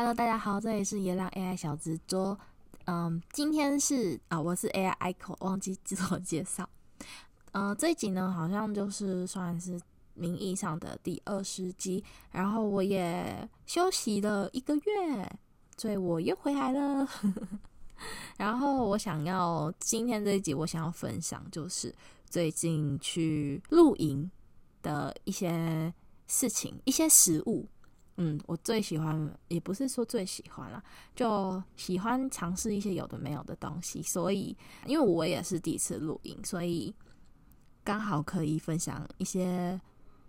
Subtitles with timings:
[0.00, 2.38] Hello，大家好，这里是野狼 AI 小执桌。
[2.86, 6.66] 嗯，今天是啊，我是 AI ICO，忘记自我介绍。
[7.52, 9.78] 呃，这一集呢，好像就是算是。
[10.14, 15.38] 名义上的第二十集，然后我也休息了一个月，
[15.76, 17.06] 所以我又回来了。
[18.38, 21.94] 然后我想要今天这一集，我想要分享就是
[22.24, 24.30] 最近去露营
[24.80, 25.92] 的一些
[26.26, 27.68] 事情，一些食物。
[28.22, 30.82] 嗯，我最喜欢，也不是说最喜欢啦，
[31.16, 34.02] 就喜欢尝试一些有的没有的东西。
[34.02, 36.94] 所以，因为我也是第一次录音，所以
[37.82, 39.80] 刚好可以分享一些。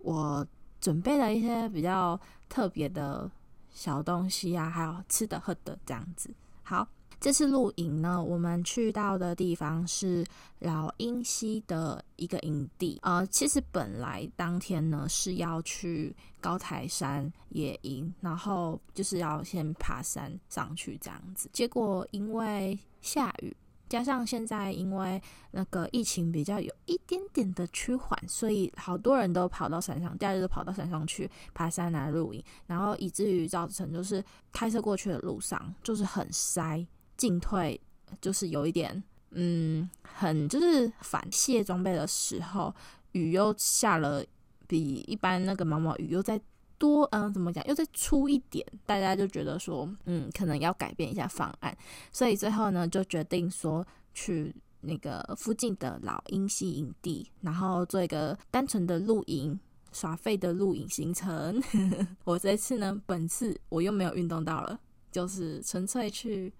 [0.04, 0.44] 我
[0.80, 3.30] 准备了一些比较特别的
[3.70, 6.28] 小东西啊，还有吃的喝的这样子。
[6.64, 6.88] 好，
[7.22, 10.26] 这次露营呢，我们去到的地方是
[10.58, 12.98] 老鹰溪的一个营地。
[13.02, 21.48] 呃，其实本来当天呢是要去高台山野营，然后就是要先爬山上去这样子。
[21.52, 23.56] 结果因为下雨。
[23.88, 36.84] 加上现在因为那个疫情比较有一点点的趋缓，所以好多人都跑到山上，假日都跑到山上去爬山来露营，然后以至于造成就是开车过去的路上就是很塞，
[37.16, 37.80] 进退
[38.20, 42.74] 就是有一点嗯，很就是反卸装备的时候，
[43.12, 44.24] 雨又下了
[44.66, 46.40] 比一般那个毛毛雨又再。
[46.78, 47.64] 多嗯、怎么讲？
[47.68, 51.78] 又再粗一点，大家就觉得说，嗯，可能要改变一下方案，
[52.10, 59.56] 所以最后呢，就决定说去那个附近的老鹰溪营地，然后做一个单纯的露营、
[59.92, 61.62] 耍废的露营行程。
[62.24, 64.80] 我这次呢，本次我又没有运动到了，
[65.12, 66.52] 就是纯粹去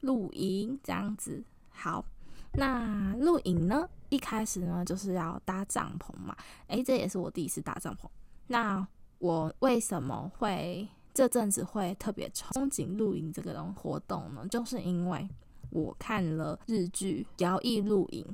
[0.00, 1.42] 露营这样子。
[1.70, 2.04] 好，
[2.52, 8.08] 那露营呢，一开始呢就是要搭帐篷嘛，诶，这也是我第一次搭帐篷。
[8.46, 8.86] 那
[9.18, 14.46] 我为什么会这阵子会特别憧憬露营这个种活动呢？
[14.48, 15.28] 就是因为
[15.70, 18.24] 我看了日剧《摇曳露营》，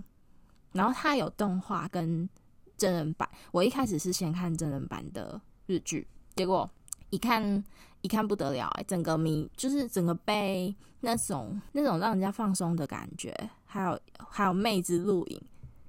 [0.72, 2.28] 然后它有动画跟
[2.76, 3.28] 真人版。
[3.52, 6.68] 我一开始是先看真人版的日剧，结果
[7.10, 7.62] 一看
[8.06, 13.34] 一看不得了，欸，整个迷就是整个被那种那种让人家放松的感觉，
[13.64, 15.42] 还有还有妹子露营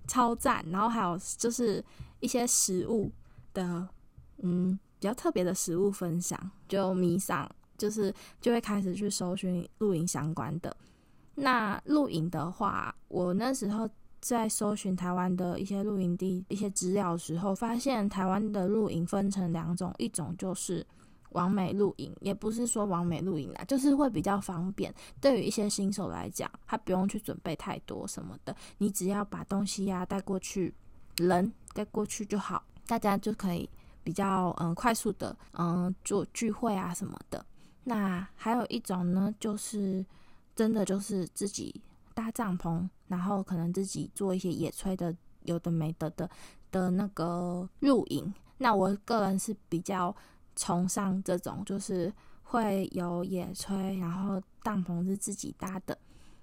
[0.07, 1.83] 超赞，然后还有就是
[2.19, 3.11] 一些食物
[3.53, 3.87] 的
[4.39, 4.77] 嗯。
[4.99, 8.11] 比较特别的食物分享，就迷上，就是
[8.41, 10.75] 就会开始去搜寻露营相关的。
[11.35, 13.87] 那露营的话，我那时候
[14.19, 20.83] 在搜寻台湾的一些露营地一些资料的时候，发现台湾的露营分成两种，一种就是
[21.29, 24.93] 完美露营，也不是说完美露营啦，就是会比较方便。
[25.19, 30.73] 对于一些新手来讲，他不用去准备太多什么的，你只要把东西呀、带过去，
[31.17, 33.69] 人带过去就好，大家就可以。
[34.03, 37.45] 比较嗯快速的嗯做聚会啊什么的，
[37.83, 40.05] 那还有一种呢，就是
[40.55, 41.81] 真的就是自己
[42.13, 45.13] 搭帐篷，然后可能自己做一些野炊的，
[45.43, 46.29] 有的没的的
[46.71, 48.33] 的那个露营。
[48.59, 50.15] 那我个人是比较
[50.57, 52.11] 崇尚这种，就是
[52.43, 55.97] 会有野炊，然后帐篷是自己搭的，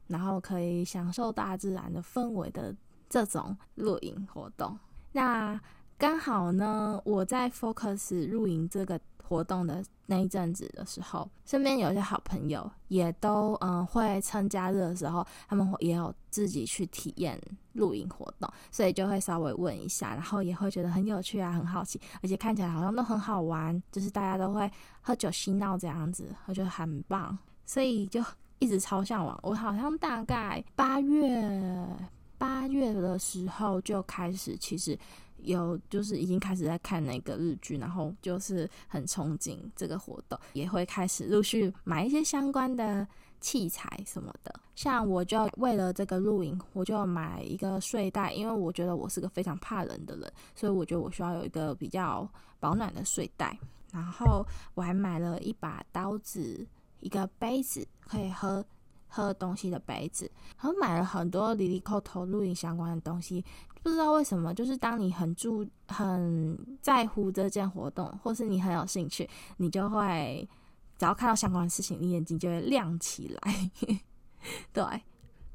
[0.06, 2.74] 然后可以享受大自然的氛围的
[3.10, 4.78] 这种露营活动。
[5.12, 5.60] 那
[5.96, 17.40] 刚好呢，我在 Focus 露营这个活动的那一阵子的时候，身边有些好朋友也都嗯会趁假日的时候，他们也有自己去体验
[17.72, 24.70] 露营活动，所以就会稍微问一下，然后也会觉得很有趣啊，很好奇，而且看起来好像都很好玩，就是大家都会
[25.00, 28.22] 喝酒嬉闹这样子，我觉得很棒，所以就
[28.58, 29.38] 一直超向往。
[29.42, 31.86] 我好像大概八月
[32.36, 34.98] 八月的时候就开始，其实。
[35.38, 43.06] 有就是已经开始在看那个日剧，然后就是很憧憬这个活动，也会开始陆续买一些相关的
[43.40, 44.54] 器材什么的。
[44.74, 52.28] 像我就为了这个露营，我就买一个睡袋，因为我觉得我是个非常怕冷的人，所以我觉得我需要有一个比较
[52.58, 53.58] 保暖的睡袋。
[53.92, 54.44] 然后
[54.74, 56.66] 我还买了一把刀子，
[56.98, 58.64] 一个杯子可以喝
[59.06, 60.28] 喝东西的杯子，
[60.60, 63.44] 然后买了很多里里扣头露营相关的东西。
[63.84, 69.28] 不知道为什么，就是当你很注、很在乎这件活动，或是你很有兴趣，
[69.58, 70.48] 你就会
[70.98, 73.70] 只要看到相关的事情，你眼睛就会亮起来。
[74.72, 74.82] 对，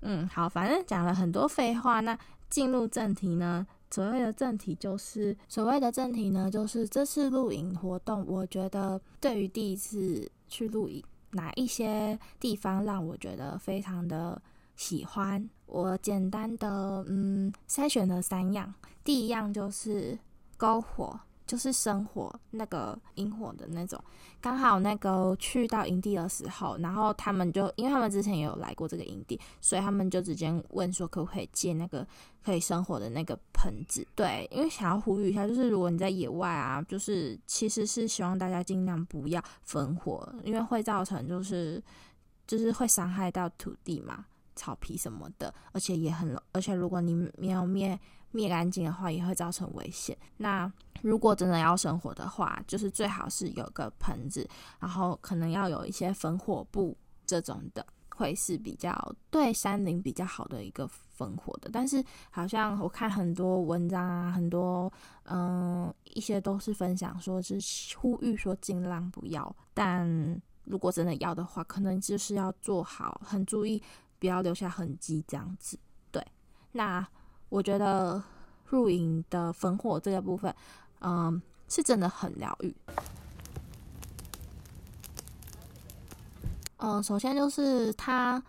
[0.02, 2.16] 嗯，好，反正讲了很多废话，那
[2.52, 3.66] 进入正题呢？
[3.90, 14.40] 所谓的正题就是所谓的正题呢，就是这次露营活动，我觉得对于第一次去露营，哪一些地方让我觉得非常的
[14.80, 15.48] 喜欢？
[15.66, 18.74] 我简单的嗯筛选了三样，
[19.04, 20.18] 第一样就是
[20.58, 21.20] 篝火。
[21.50, 24.00] 就是生火那个引火的那种，
[24.40, 32.06] 刚好那个去到营地的时候，然后他们就因为他们之前也有来过这个营地，所以他们就直接问说可不可以借那个
[32.46, 34.08] 可以生火的那个盆子。
[34.14, 41.84] 对，因为想要呼吁一下，就是如果你在野外啊，就是其实是希望大家尽量不要焚火，因为会造成就是
[42.46, 44.24] 就是会伤害到土地嘛，
[44.60, 47.98] 草皮什么的，而且也很，而且如果你没有灭
[48.32, 50.18] 灭干净的话，也会造成危险。
[50.36, 50.70] 那
[51.02, 54.46] 如果真的要生火的话，就是最好是有个盆子，
[54.78, 56.96] 然后可能要有一些焚火布
[57.26, 58.94] 这种的，会是比较
[59.32, 61.70] 对山林比较好的一个焚火的。
[61.72, 64.92] 但是好像我看很多文章啊，很多
[65.24, 67.58] 嗯一些都是分享说是
[67.98, 69.56] 呼吁说尽量不要。
[69.74, 70.06] 但
[70.66, 73.82] 如果真的要的话，可能就是要做好很注意，
[74.19, 75.80] 不要留下痕迹这样子。
[76.12, 76.25] 对，
[76.74, 77.07] 那
[77.50, 78.21] 我觉得
[78.69, 80.54] 露营的焚火这个部分。
[81.01, 82.75] 嗯，是真的很疗愈。
[86.77, 88.44] 嗯，首先就是它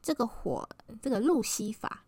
[0.00, 0.68] 这个火，
[1.02, 2.04] 这个路西法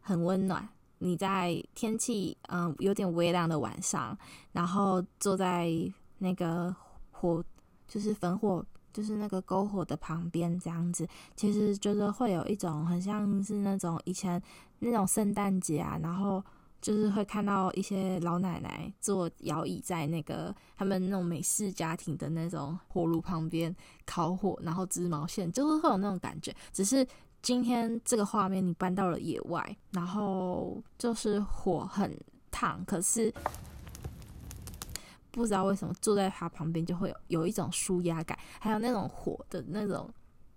[0.00, 0.68] 很温暖。
[0.98, 4.16] 你在天气嗯有点微凉的晚上，
[4.52, 5.68] 然后坐在
[6.18, 6.74] 那个
[7.10, 7.44] 火，
[7.88, 14.40] 就是焚火，就是那个篝火的旁边这样子，其实就是会有一种很像是那种以前
[14.78, 16.42] 那种圣诞节啊，然后。
[16.82, 23.72] 就是会看到一些老奶奶坐摇椅在那个他们那种美式家庭的那种火炉旁边
[24.04, 26.52] 烤火，然后织毛线，就是会有那种感觉。
[26.72, 27.06] 只是
[27.40, 32.18] 今天这个画面你搬到了野外，然后就是火很
[32.50, 33.32] 烫，可是
[35.32, 40.08] 不知道为什么坐在它旁边就会有有一种舒压感，还有那种火的那种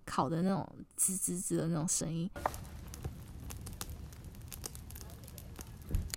[0.05, 2.29] 烤的那种滋滋滋的那种声音。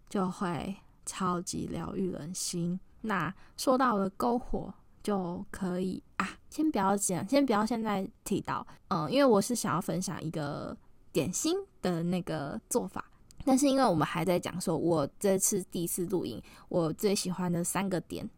[0.08, 0.74] 就会
[1.06, 2.78] 超级疗愈人心。
[3.02, 4.72] 那说到了篝火，
[5.02, 10.76] 就可以啊，先不要讲，先不要现在提到，嗯，因为我是想要分享一个
[11.12, 13.04] 点心的那个做法。
[13.44, 18.28] 但是因为我们还在讲说，我这次第一次露营，我最喜欢的三个点，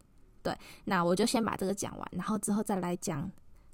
[0.43, 3.29] 对，那我就先把这个讲完，然后之后再来讲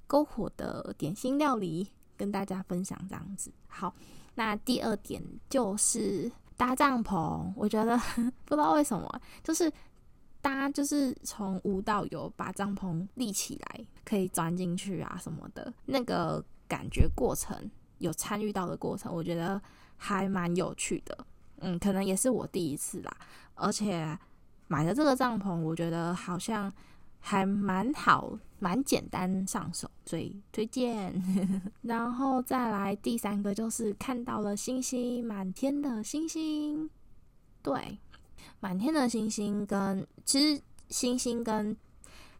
[0.08, 3.52] 篝火的点心料理，跟大家分享这样子。
[3.66, 3.94] 好，
[4.34, 6.30] 那第二点就是。
[6.58, 7.96] 搭帐篷，我觉得
[8.44, 9.08] 不知道为什么，
[9.44, 9.72] 就是
[10.40, 17.56] 搭就是从无到有，把帐篷立起来，可以钻进去啊什么的，那个感觉过程
[17.98, 19.62] 有参与到的过程，我觉得
[19.96, 21.16] 还蛮有趣的。
[21.60, 23.16] 嗯，可能也是我第一次啦，
[23.54, 24.18] 而且
[24.68, 26.72] 买的这个帐篷，我觉得好像。
[27.20, 31.12] 还蛮好，蛮简单上手，所以推荐。
[31.82, 36.88] 然后再来第三个，就是看到了星星，满天的星星。
[37.60, 37.98] 对，
[38.60, 41.76] 满天的星星跟其实星星跟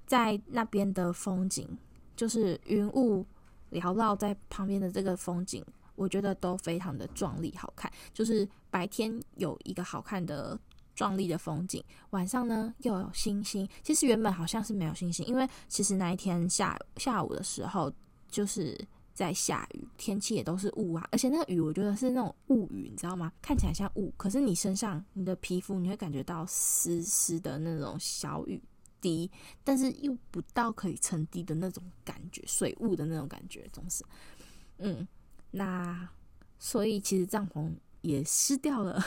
[0.07, 1.69] 在那边的风景，
[2.15, 3.27] 就是云雾
[3.73, 5.63] 缭绕在旁边的这个风景，
[5.97, 7.93] 我觉得都非常的壮丽好看。
[8.15, 10.56] 就是白天有一个好看的。
[10.98, 13.69] 壮丽的风景，晚上呢又有星星。
[13.84, 17.93] 其实原本好像是没有星星，因为其实那一天下下午的时候
[18.28, 18.76] 就是
[19.14, 23.32] 在下雨，天气也都是雾啊，而且那个雨我觉得是那种雾雨，你知道吗？
[23.40, 28.60] 看起来像雾，可是你身上你的皮肤你会感觉到湿湿的那种小雨
[29.00, 29.31] 滴，
[29.62, 34.05] 但是又不到可以成滴的那种感觉，水雾的那种感觉总是，
[34.78, 35.06] 嗯，
[35.52, 36.08] 那
[36.58, 39.00] 所以其实帐篷也湿掉了。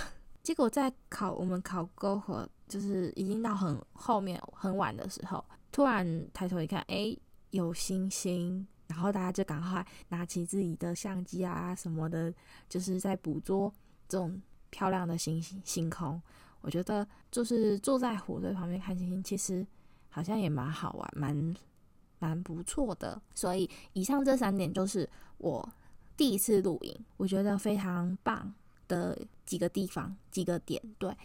[0.43, 7.15] 结果在考我们考篝火，就是已经到很后面很晚的时候，突然抬头一看，哎，
[7.51, 12.33] 有星星，然后大家就赶快拿起自己的相机啊什么的，
[12.67, 13.71] 就是在捕捉
[14.09, 16.19] 这种漂亮的星星星空。
[16.61, 19.65] 我觉得就是坐在火堆旁边看星星，其实
[20.09, 21.55] 好像也蛮好玩，蛮
[22.19, 23.21] 蛮不错的。
[23.35, 25.07] 所以以上这三点就是
[25.37, 25.67] 我
[26.17, 28.53] 第一次露营，我觉得非常棒。
[28.91, 31.15] 的几个地方，几个点，对。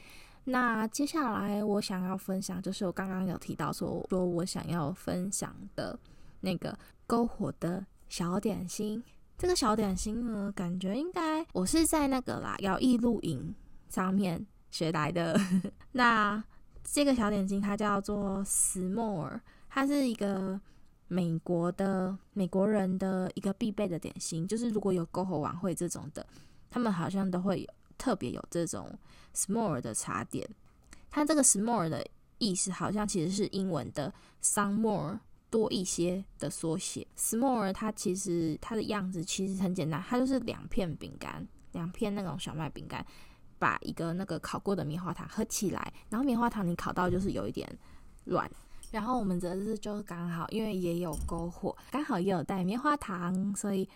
[0.44, 5.99] 那接下来我想要分享，就是我刚刚有提到说，说我想要分享的
[6.40, 9.02] 那个篝火的小点心。
[9.37, 13.52] 这个小点心呢，感觉应该我是在那个啦，摇曳露营
[13.88, 15.37] 上面学来的。
[15.90, 16.42] 那
[16.85, 20.61] 这个小点心它叫做 S'more，它是一个
[21.08, 26.25] 美国的美国人的一个必备的点心，就是如果有篝火晚会这种的。
[26.76, 27.66] 他们好像都会有
[27.97, 28.87] 特别有这种
[29.35, 30.47] small 的茶点，
[31.11, 32.06] 它这个 small 的
[32.37, 35.18] 意思好像其实是英文的 some more
[35.49, 37.06] 多一些的缩写。
[37.16, 43.02] S'more 它其实它的样子其实很简单，它就是两片饼干，两片那种小麦饼干，
[43.59, 47.66] 把一个那个烤过的棉花糖合起来，然后棉花糖你烤到就是有一点
[48.26, 48.50] 软。
[48.90, 53.88] 然后我们这次就刚好，因为也有篝火，刚好也有带棉花糖，所以，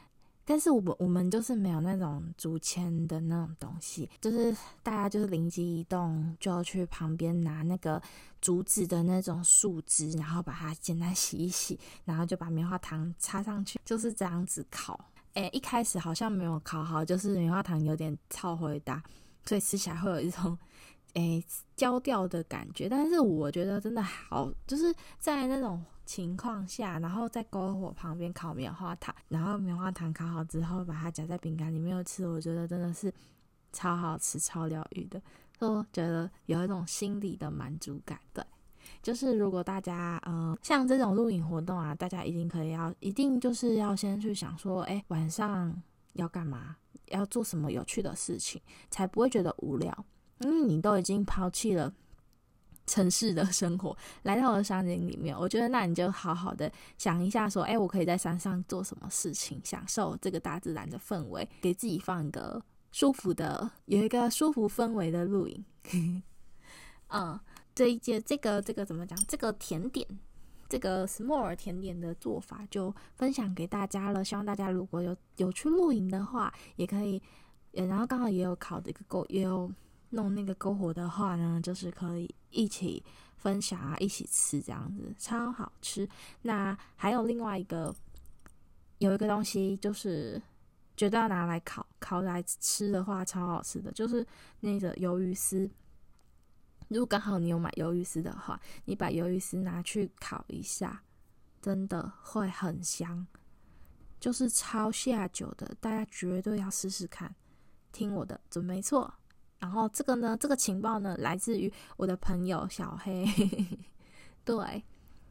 [0.50, 4.52] 但是我们我们就是没有那种竹签的那种东西，就是
[4.83, 8.02] 大家就是灵机一动，就要去旁边拿那个
[8.40, 14.99] 竹子的那种树枝，然后把它简单洗一洗，然后就把棉花糖插上去，就是这样子烤。
[15.35, 19.00] 诶，一开始好像没有烤好，就是棉花糖有点超回答，
[19.47, 20.59] 所以吃起来会有一种。
[21.14, 21.45] 诶，
[21.76, 33.14] 焦掉的感觉，但是我觉得真的好，就是在那种情况下，然后在篝火旁边烤棉花糖，然后棉花糖烤好之后，把它夹在饼干里面吃，我觉得真的是
[33.73, 35.23] 超好吃、超疗愈的，
[35.57, 38.19] 就觉得有一种心理的满足感。
[38.33, 38.45] 对，
[39.00, 45.81] 就是如果大家、呃，像这种露营活动啊，大家一定可以要，一定就是要先去想说，诶，晚上
[46.14, 46.75] 要干嘛，
[47.07, 50.05] 要做什么有趣的事情，才不会觉得无聊。
[50.40, 51.95] 因为你都已经抛弃了
[52.90, 65.64] 城市的生活， 来到了山林里面，我觉得那你就好好的想一下，说，哎，我可以在山上做什么事情，享受这个大自然的氛围，给自己放一个舒服的，有一个舒服氛围的露营。
[67.11, 67.38] 嗯，
[67.73, 69.16] 这一节这个这个怎么讲？
[69.28, 70.04] 这个甜点，
[70.68, 74.25] 这个 S'more 甜点的做法就分享给大家了。
[74.25, 77.23] 希望大家如果有有去露营的话，也可以，
[77.70, 79.70] 然后刚好也有烤的一个够，也有。
[80.11, 83.02] 弄那个篝火的话呢，就是可以一起
[83.37, 86.09] 分享啊，一起吃这样子，超好吃。
[86.43, 87.95] 那还有另外一个，
[88.99, 90.40] 有一个东西就是
[90.97, 94.26] 绝对要拿来烤，烤来吃的话超好吃的，就是
[94.61, 95.71] 那个鱿鱼丝。
[96.88, 101.02] 如果刚好你有买鱿鱼丝的话，你把鱿鱼丝拿去烤一下，
[101.62, 103.25] 真的会很香，
[104.19, 107.33] 就是超下酒的，大家绝对要试试看。
[107.93, 109.14] 听我的，准没错。
[109.61, 113.25] 然后这个呢，这个情报呢，来自于我的朋友小黑。
[114.45, 114.83] 对，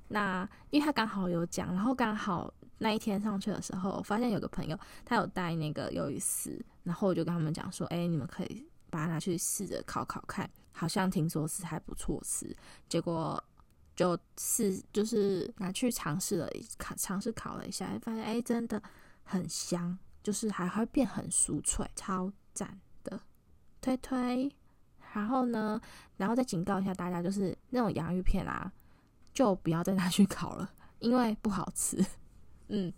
[0.08, 12.56] 那因为他刚好有讲，然后刚好那一天上去的时候，发现有个朋友他有带那个鱿鱼丝，然后我就跟他们讲说，哎，你们可以把它拿去试着烤烤看，好像听说是还不错吃。
[12.88, 13.44] 结果
[13.96, 18.82] 就试就是拿去尝试了烤，尝试烤了一下，发现哎，真的
[19.24, 22.80] 很香，就是还会变很酥脆，超赞。
[23.82, 24.52] 推推，
[25.14, 25.80] 然后呢，
[26.18, 28.72] 然后再警告一下大家，就是那种洋芋片啊，
[29.34, 30.70] 就不要再拿去烤了，
[31.00, 32.06] 因为不好吃。
[32.68, 32.94] 嗯，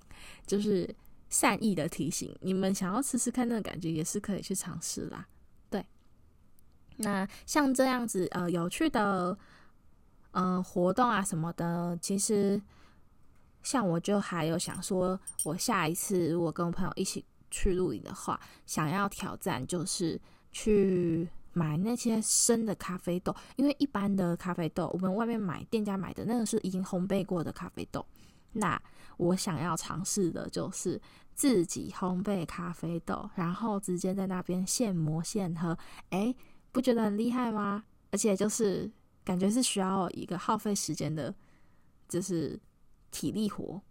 [0.46, 0.94] 就是
[1.30, 5.28] 善意的提醒，你们想要试试看那个感觉，也是可以去尝试啦。
[5.70, 5.86] 对，
[6.98, 9.38] 那像这样子呃有趣的
[10.32, 12.62] 呃活动啊什么的，其实
[13.64, 20.20] 像我就还有想说，我下一次如果跟我朋友一起去露营的话，想要挑战就是。
[20.52, 28.06] 去买那些生的咖啡豆，因为一般的咖啡豆，我们外面买店家买的那个是已经烘焙过的咖啡豆。
[28.54, 28.82] 那
[29.18, 31.02] 我想要尝试的就是
[31.34, 35.78] 自己烘焙咖啡豆，然后直接在那边现磨现喝。
[36.10, 36.36] 诶，
[36.72, 37.84] 不觉得很厉害吗？
[38.12, 38.92] 而且就是
[39.24, 41.34] 感觉是需要一个耗费时间的，
[42.10, 42.60] 就是
[43.10, 43.82] 体力活。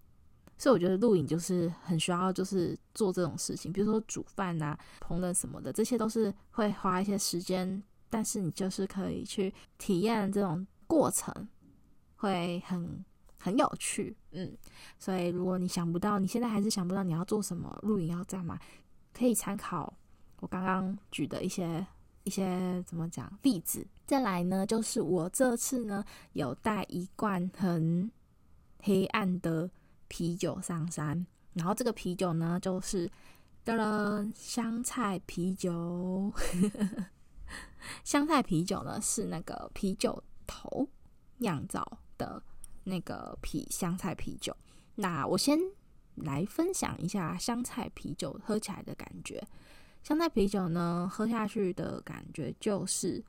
[0.60, 11.34] 所以我觉得露营就是很需要，就是做这种事情，比如说煮饭啊、烹饪什么的，这些都是会花一些时间，但是你就是可以去体验这种过程，
[12.16, 13.02] 会很
[13.38, 14.54] 很有趣，嗯。
[14.98, 18.60] 所以如果你想不到，你现在还是想不到你要做什么，露营要干嘛，
[19.14, 19.90] 可以参考
[20.40, 21.86] 我刚刚举的一些
[22.24, 23.86] 一些怎么讲例子。
[24.06, 28.12] 再来呢，就是我这次呢有带一罐很
[28.82, 29.70] 黑暗的。
[30.10, 33.08] 啤酒上山，然后这个啤酒呢，就是
[33.64, 36.32] 的了香菜啤酒。
[38.02, 40.88] 香菜啤酒呢是那个啤酒头
[41.38, 42.42] 酿造的
[42.82, 44.54] 那个啤香菜啤酒。
[44.96, 45.56] 那我先
[46.16, 49.40] 来分享一下香菜啤酒喝起来的感觉。
[50.02, 53.24] 香菜啤酒呢，喝下去的感觉就是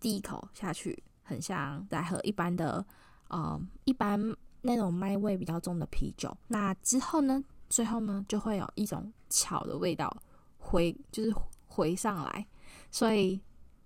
[0.00, 2.84] 第一口下去很像在喝一般的，
[3.28, 4.36] 呃，一般。
[4.62, 10.14] 那种麦味比较重的啤酒，那之后呢，最后呢，就会有一种草的味道
[10.58, 11.32] 回，就是
[11.66, 12.46] 回上来，
[12.90, 13.40] 所以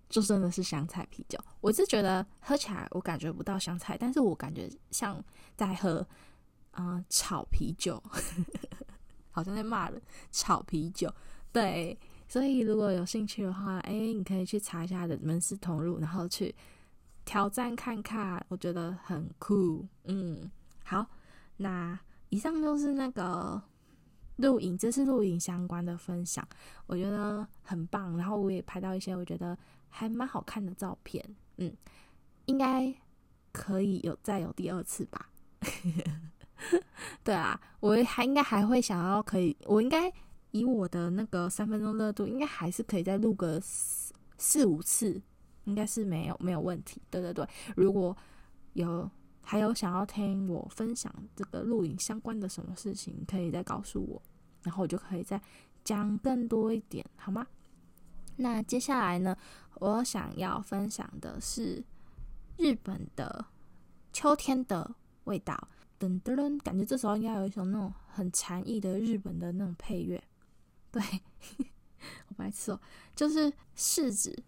[0.08, 1.38] 就真的是香菜啤酒。
[1.60, 5.22] 我是觉得喝起来我感觉不到香菜，但是我感觉像
[5.56, 5.98] 在喝
[6.70, 8.02] 啊、呃、炒啤酒，
[9.30, 10.00] 好像在骂人
[10.30, 11.12] 炒啤酒。
[11.52, 11.98] 对，
[12.28, 16.54] 所以如果有兴趣的话，哎，你可以去查一下的门市同路，然后去
[17.24, 20.50] 挑战看看，我觉得很酷，嗯。
[20.90, 21.06] 好，
[21.58, 21.96] 那
[22.30, 23.62] 以上就是那个
[24.38, 26.44] 录影，这是录影相关的分享，
[26.86, 28.16] 我觉得很棒。
[28.16, 29.56] 然后我也拍到一些我觉得
[29.88, 31.24] 还蛮好看的照片，
[31.58, 31.72] 嗯，
[32.46, 32.92] 应该
[33.52, 35.30] 可以有再有第二次吧。
[37.22, 40.12] 对啊，我还应该还会想要可以，我应该
[40.50, 45.22] 以我的那个三分钟热度，应该还是可以再录个四四五次，
[45.66, 47.00] 应该是没有没有问题。
[47.08, 48.16] 对对对，如果
[48.72, 49.08] 有
[49.50, 54.22] 还有想要听我分享这个录影相关的什么事情，可以再告诉我，
[54.62, 55.42] 然后我就可以再
[55.82, 57.44] 讲更多一点，好吗？
[58.36, 59.36] 那接下来呢，
[59.80, 61.82] 我想要分享的是
[62.58, 63.44] 日本的
[64.12, 65.66] 秋天的味道。
[65.98, 70.22] 噔噔噔，感觉这时候应该有一种那种很禅意的日本的那种配乐。
[70.92, 71.02] 对，
[72.28, 72.80] 我白痴哦，
[73.16, 74.44] 就是柿子，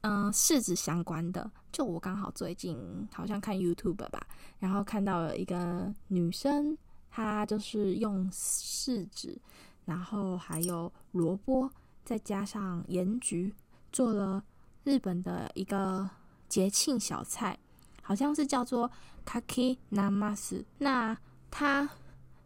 [0.00, 1.52] 嗯、柿子相关的。
[1.74, 2.78] 就我刚好最近
[3.12, 4.24] 好像看 YouTube 吧，
[4.60, 6.78] 然后看到了一个女生，
[7.10, 9.36] 她就是用柿子，
[9.84, 11.68] 然后还有萝卜，
[12.04, 13.52] 再加上盐菊，
[13.90, 14.44] 做了
[14.84, 16.08] 日本的一个
[16.48, 17.58] 节庆小菜。
[18.00, 18.88] 好像是叫做
[19.26, 21.16] Kaki Namas 那
[21.50, 21.88] 它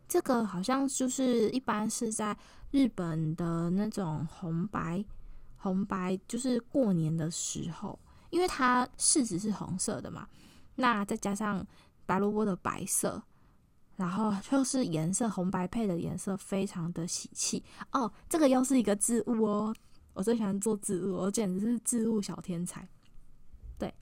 [0.07, 2.35] 这个好像就是一般是在
[2.71, 5.05] 日本的那种红白
[5.57, 7.99] 红白，就是过年的时候，
[8.31, 10.29] 因为它柿子是红色的嘛，
[10.77, 11.67] 那再加上
[12.07, 13.23] 白萝卜的白色，
[13.97, 18.11] 然后就是颜色红白配的颜色非常的喜气哦。
[18.29, 19.75] 这个又是一个置物哦，
[20.15, 22.89] 我最喜欢做置物，我简直是置物小天才。
[23.79, 23.93] 对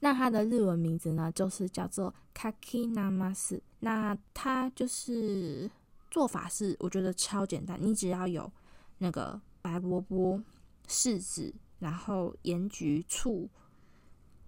[0.00, 3.60] 那它的日文名字呢，就是叫做 Kaki namas，。
[3.80, 5.70] 那它就是
[6.10, 8.50] 做法是，我觉得超简单，你只要有
[8.98, 10.42] 那个白萝卜、
[10.88, 13.48] 柿子，然后盐焗醋，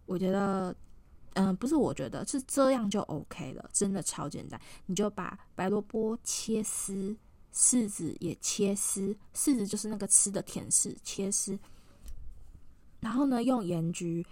[0.07, 0.75] 我觉得，
[1.35, 4.61] 嗯、不是，我觉得是这样就 OK 了，真的超简单。
[4.87, 7.17] 你就把白萝卜切丝，
[7.53, 11.59] 柿子也切丝，柿子就是那个吃的甜柿，切丝，
[13.01, 14.25] 然后呢，用盐焗。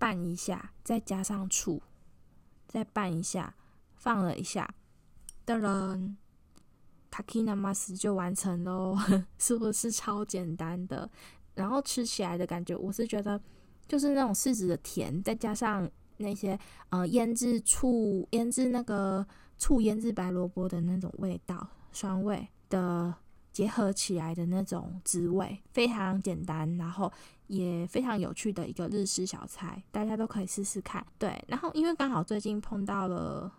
[0.00, 1.82] 拌一下，再加上醋，
[2.68, 3.52] 再拌一下，
[3.96, 4.72] 放了一下，
[5.44, 6.14] 噔噔
[7.10, 8.96] ，Kakinamas 就完成喽，
[9.40, 11.10] 是不是超简单的？
[11.58, 13.38] 然后吃起来的感觉，我是觉得
[13.86, 19.26] 就是那种柿子的甜，再加上那些呃腌制醋、腌制那个
[19.58, 23.14] 醋腌制白萝卜的那种味道，酸味的。
[23.50, 27.12] 结合起来的那种滋味非常简单，然后
[27.48, 31.04] 也非常有趣的一个日式小菜，大家都可以试试看。
[31.18, 33.52] 对，然后因为刚好最近碰到了，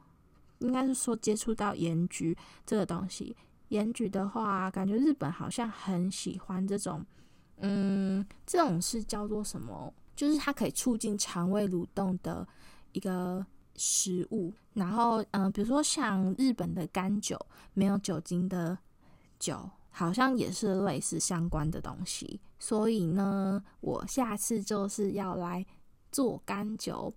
[0.59, 2.33] 应该是说接触到盐焗
[2.65, 3.35] 这个东西。
[3.69, 7.05] 盐焗的话，感觉日本好像很喜欢这种，
[7.59, 9.93] 嗯，这种是叫做什么？
[10.15, 12.47] 就是它可以促进肠胃蠕动的
[12.91, 13.45] 一个
[13.75, 14.51] 食物。
[14.73, 17.39] 然后，嗯、比如说像日本的干酒，
[17.73, 18.77] 没有酒精的
[19.37, 19.69] 酒。
[19.91, 25.65] 好像也是类似相关的东西，所以呢，我下次就是要来
[26.09, 27.11] 做干酒，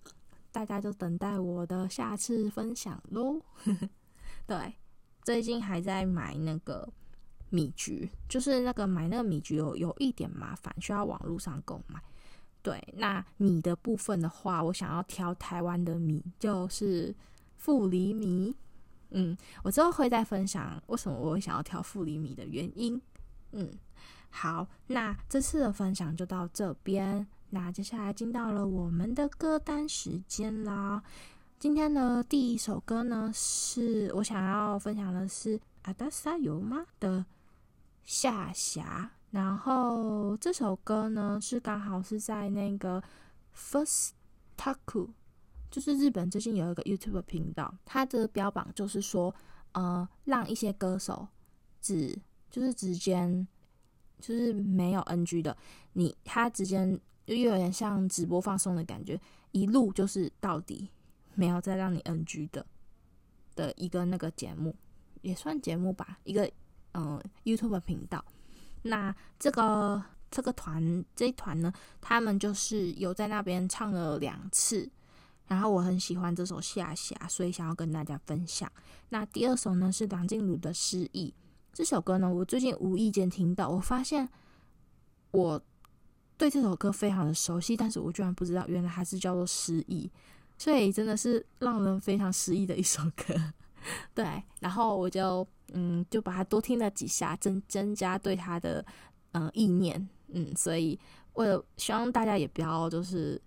[0.51, 3.41] 大家就等待我的下次分享喽。
[4.49, 4.75] 对，
[5.23, 6.89] 最近还在买那个
[7.53, 12.03] 米橘，就是那个买那个米橘有有一点麻烦，需要网络上购买。
[12.63, 17.15] 对，那米的部分的话，我想要挑台湾的米，就是
[17.59, 18.57] 富里米。
[19.11, 22.99] 嗯，我之后会再分享为什么我会想要挑富里米的原因。
[23.51, 23.71] 嗯，
[24.31, 27.27] 好，那这次的分享就到这边。
[27.51, 31.03] 那接下来进到了我们的歌单时间啦。
[31.59, 37.25] 今天的第一首歌呢，是我想要分享的是阿达萨尤吗的
[38.05, 39.11] 下辖。
[39.31, 43.03] 然后这首歌呢，是刚好是在那个
[43.57, 44.11] First
[44.57, 45.11] Taku。
[45.71, 49.35] 就是日本最近有一个 YouTube 频道，它的标榜就是说，
[49.73, 51.27] 呃，让一些歌手
[51.81, 52.15] 只
[52.51, 53.47] 就是直接
[54.21, 55.57] 就是没有 NG 的，
[55.95, 56.87] 你他直接
[57.25, 59.19] 又有点像直播放送的感觉，
[59.53, 60.91] 一路就是到底
[61.35, 62.67] 没有再让你 NG 的
[63.55, 64.77] 的一个那个节目，
[65.23, 66.53] 也算节目吧，一个
[66.95, 68.25] 嗯、YouTube 频道。
[68.83, 74.91] 那这个这个团这一团呢，他们就是有在那边唱了两次。
[75.49, 78.71] 然后我很喜欢这首《夏霞》，所以想要跟大家分享。
[79.11, 81.29] 那第二首呢是梁静茹的《失忆》。
[81.75, 84.27] 这首歌呢，我最近无意间听到，我发现
[85.33, 85.61] 我
[86.39, 90.07] 对这首歌非常的熟悉，但是我居然不知道，原来它是叫做《失忆》，
[90.57, 93.35] 所以真的是让人非常失忆的一首歌。
[94.15, 98.85] 对，然后我就嗯，就把它多听了几下，增增加对它的
[99.33, 100.09] 嗯意念。
[100.29, 100.99] 嗯，所以
[101.33, 103.41] 我希望大家也不要就是。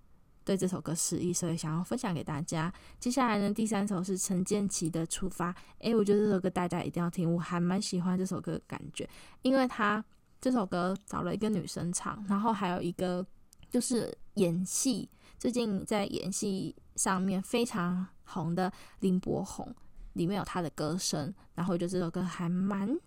[0.45, 2.71] 对这首歌失意，所以想要分享给大家。
[2.99, 5.51] 接下来呢，第三首是陈建骐的《出发》。
[5.79, 9.09] 诶，我觉得这首歌大家一定要听，我还蛮喜欢这首歌的感觉，
[9.41, 10.05] 因为他
[10.39, 13.25] 这首歌找了一个女生唱，然后还有一个
[13.71, 15.09] 就是演戏，
[15.39, 19.75] 最近在演戏上面非常红的林柏宏，
[20.15, 22.99] 里面有他的歌声，然后我觉得这首歌还蛮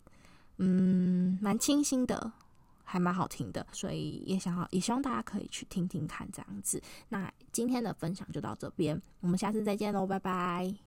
[0.57, 2.33] 嗯蛮清新的。
[2.91, 6.83] 还蛮好听的，所以也想要，也希望大家可以去听听看这样子。
[7.11, 10.88] 那今天的分享就到这边，我们下次再见喽，拜拜。